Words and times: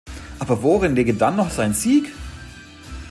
Aber 0.39 0.63
worin 0.63 0.95
läge 0.95 1.13
dann 1.13 1.35
noch 1.35 1.51
sein 1.51 1.75
Sieg? 1.75 2.11